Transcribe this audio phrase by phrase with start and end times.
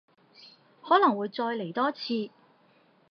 [0.81, 2.31] 可能會再嚟多次